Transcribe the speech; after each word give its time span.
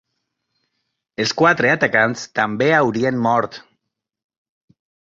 Els 1.25 1.33
quatre 1.43 1.71
atacants 1.75 2.25
també 2.41 2.73
haurien 2.81 3.23
mort. 3.29 3.63